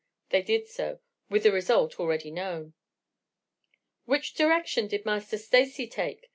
[0.29, 0.99] They did so,
[1.29, 2.73] with the result already known.
[4.05, 6.27] "Which direction did Master Stacy take?"